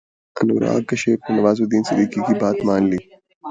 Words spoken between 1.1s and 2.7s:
نے نوازالدین صدیقی کی بات